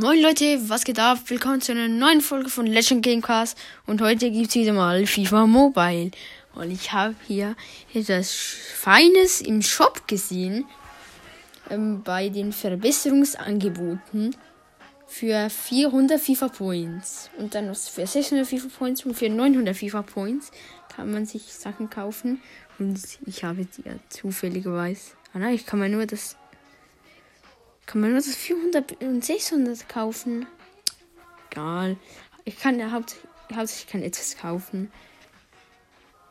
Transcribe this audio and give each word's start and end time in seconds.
Moin 0.00 0.22
Leute, 0.22 0.70
was 0.70 0.84
geht 0.84 0.98
ab? 0.98 1.18
Willkommen 1.26 1.60
zu 1.60 1.72
einer 1.72 1.86
neuen 1.86 2.22
Folge 2.22 2.48
von 2.48 2.64
Legend 2.64 3.04
Gamecast 3.04 3.58
und 3.86 4.00
heute 4.00 4.30
gibt's 4.30 4.54
wieder 4.54 4.72
mal 4.72 5.06
FIFA 5.06 5.46
Mobile. 5.46 6.12
Und 6.54 6.70
ich 6.70 6.92
habe 6.92 7.14
hier 7.28 7.54
etwas 7.92 8.32
Feines 8.32 9.42
im 9.42 9.60
Shop 9.60 10.08
gesehen, 10.08 10.64
ähm, 11.68 12.02
bei 12.02 12.30
den 12.30 12.54
Verbesserungsangeboten 12.54 14.34
für 15.06 15.50
400 15.50 16.18
FIFA 16.18 16.48
Points 16.48 17.28
und 17.36 17.54
dann 17.54 17.66
noch 17.66 17.76
für 17.76 18.06
600 18.06 18.46
FIFA 18.46 18.68
Points 18.68 19.04
und 19.04 19.12
für 19.12 19.28
900 19.28 19.76
FIFA 19.76 20.00
Points 20.00 20.52
kann 20.96 21.12
man 21.12 21.26
sich 21.26 21.52
Sachen 21.52 21.90
kaufen 21.90 22.40
und 22.78 22.98
ich 23.26 23.44
habe 23.44 23.66
die 23.66 23.82
ja 23.82 23.92
zufälligerweise, 24.08 25.10
ah 25.34 25.38
nein, 25.38 25.54
ich 25.54 25.66
kann 25.66 25.80
mir 25.80 25.90
nur 25.90 26.06
das 26.06 26.38
kann 27.92 28.00
man 28.00 28.12
nur 28.12 28.20
das 28.20 28.34
400 28.34 29.02
und 29.02 29.22
600 29.22 29.86
kaufen? 29.86 30.46
Egal. 31.50 31.98
Ich 32.46 32.58
kann 32.58 32.80
ja 32.80 32.90
hauptsächlich, 32.90 33.30
hauptsächlich 33.54 33.92
kann 33.92 34.02
etwas 34.02 34.38
kaufen. 34.38 34.90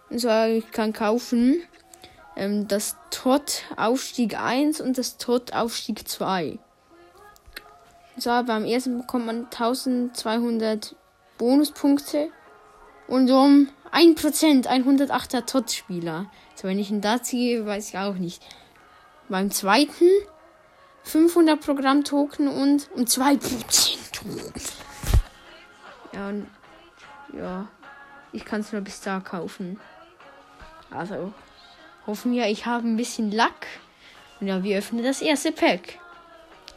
Und 0.10 0.20
zwar, 0.20 0.50
ich 0.50 0.72
kann 0.72 0.92
kaufen 0.92 1.62
ähm, 2.36 2.68
das 2.68 2.98
Tot 3.12 3.62
Aufstieg 3.78 4.40
1 4.40 4.82
und 4.82 4.98
das 4.98 5.18
Tot 5.18 5.54
Aufstieg 5.54 6.08
2. 6.08 6.58
Und 8.16 8.22
zwar 8.22 8.44
beim 8.44 8.66
ersten 8.66 8.98
bekommt 8.98 9.28
man 9.28 9.46
1200 9.46 10.96
Bonuspunkte 11.38 12.32
und 13.08 13.30
um 13.30 13.70
1% 13.92 14.66
108er 14.66 15.46
Tot-Spieler. 15.46 16.32
Also 16.54 16.68
wenn 16.68 16.80
ich 16.80 16.90
ihn 16.90 17.02
da 17.02 17.22
ziehe, 17.22 17.68
weiß 17.68 17.90
ich 17.90 18.00
auch 18.00 18.16
nicht. 18.16 18.42
Beim 19.30 19.52
zweiten 19.52 20.10
500 21.04 21.60
Programm-Token 21.60 22.48
und 22.48 22.90
um 22.96 23.04
2% 23.04 23.98
Ja, 26.14 26.30
und, 26.30 26.48
ja. 27.34 27.68
Ich 28.34 28.46
kann 28.46 28.62
es 28.62 28.72
nur 28.72 28.82
bis 28.82 29.02
da 29.02 29.20
kaufen. 29.20 29.80
Also, 30.90 31.34
hoffen 32.08 32.32
wir, 32.32 32.48
ich 32.48 32.66
habe 32.66 32.88
ein 32.88 32.96
bisschen 32.96 33.32
Lack. 33.32 33.68
Und 34.40 34.48
ja, 34.48 34.64
wir 34.64 34.78
öffnen 34.78 35.04
das 35.04 35.22
erste 35.22 35.52
Pack. 35.52 36.00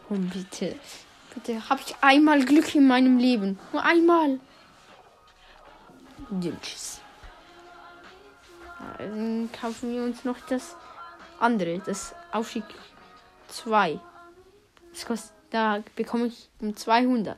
Und 0.09 0.31
bitte, 0.31 0.77
bitte, 1.33 1.69
habe 1.69 1.81
ich 1.87 1.95
einmal 2.01 2.45
Glück 2.45 2.75
in 2.75 2.87
meinem 2.87 3.19
Leben. 3.19 3.59
Nur 3.73 3.83
einmal. 3.85 4.41
Ja, 6.41 6.53
tschüss. 6.61 7.01
Dann 8.99 9.49
kaufen 9.53 9.93
wir 9.93 10.03
uns 10.03 10.25
noch 10.25 10.39
das 10.49 10.77
andere, 11.39 11.79
das 11.79 12.15
Aufstieg 12.33 12.65
2. 13.49 14.01
Das 14.95 15.07
kostet, 15.07 15.33
da 15.51 15.83
bekomme 15.97 16.27
ich 16.27 16.49
um 16.61 16.75
200. 16.75 17.37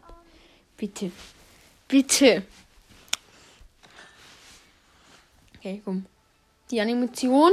Bitte. 0.76 1.10
Bitte. 1.88 2.42
Okay, 5.56 5.80
komm. 5.82 6.04
Die 6.70 6.80
Animation. 6.80 7.52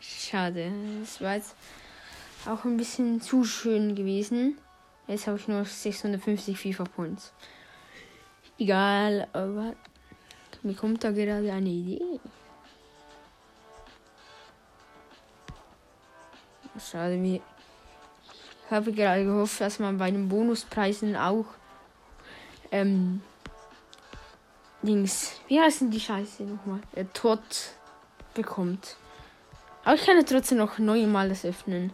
Schade. 0.00 0.72
Das 1.00 1.20
war 1.20 1.34
jetzt 1.34 1.56
auch 2.46 2.64
ein 2.64 2.76
bisschen 2.76 3.20
zu 3.20 3.42
schön 3.42 3.96
gewesen. 3.96 4.56
Jetzt 5.08 5.26
habe 5.26 5.36
ich 5.36 5.48
nur 5.48 5.64
650 5.64 6.56
FIFA 6.56 6.84
Points. 6.84 7.32
Egal, 8.58 9.26
aber 9.32 9.74
mir 10.62 10.74
kommt 10.74 11.02
da 11.02 11.10
gerade 11.10 11.52
eine 11.52 11.68
Idee. 11.68 12.20
Schade, 16.80 17.22
wie. 17.22 17.42
Ich 18.64 18.70
habe 18.70 18.92
gerade 18.92 19.24
gehofft, 19.24 19.60
dass 19.60 19.78
man 19.78 19.96
bei 19.96 20.10
den 20.10 20.28
Bonuspreisen 20.28 21.16
auch 21.16 21.46
ähm, 22.70 23.22
Dings. 24.82 25.40
Wie 25.48 25.60
heißen 25.60 25.90
die 25.90 26.00
Scheiße 26.00 26.42
nochmal? 26.44 26.80
Äh, 26.94 27.06
Tod 27.14 27.40
bekommt. 28.34 28.96
Aber 29.84 29.94
ich 29.94 30.04
kann 30.04 30.16
ja 30.16 30.22
trotzdem 30.22 30.58
noch 30.58 30.78
neunmal 30.78 31.30
das 31.30 31.44
öffnen. 31.44 31.92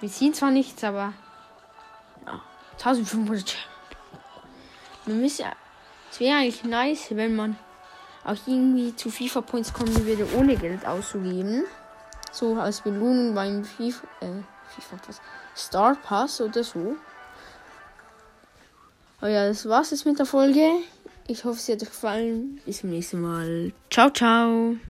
Wir 0.00 0.08
ziehen 0.08 0.32
zwar 0.32 0.50
nichts, 0.50 0.82
aber. 0.82 1.12
Ja, 2.26 2.40
1500 2.72 3.56
Man 5.04 5.20
müsste. 5.20 5.44
Es 6.10 6.18
wäre 6.18 6.38
eigentlich 6.38 6.64
nice, 6.64 7.08
wenn 7.10 7.36
man 7.36 7.58
auch 8.24 8.36
irgendwie 8.46 8.94
zu 8.94 9.10
FIFA 9.10 9.40
Points 9.42 9.72
kommen 9.72 10.06
würde, 10.06 10.26
ohne 10.36 10.56
Geld 10.56 10.86
auszugeben. 10.86 11.64
So 12.32 12.54
als 12.56 12.80
Belohnung 12.80 13.34
beim 13.34 13.64
FIFA, 13.64 14.06
äh, 14.20 14.26
FIFA 14.74 14.96
Pass, 15.04 15.20
Star 15.56 15.96
Pass 15.96 16.40
oder 16.40 16.62
so. 16.62 16.96
Aber 19.20 19.30
ja, 19.30 19.48
das 19.48 19.68
war's 19.68 19.90
jetzt 19.90 20.06
mit 20.06 20.18
der 20.18 20.26
Folge. 20.26 20.66
Ich 21.26 21.44
hoffe, 21.44 21.58
es 21.58 21.68
hat 21.68 21.82
euch 21.82 21.88
gefallen. 21.88 22.60
Bis 22.64 22.78
zum 22.78 22.90
nächsten 22.90 23.20
Mal. 23.20 23.72
Ciao, 23.90 24.10
ciao. 24.10 24.76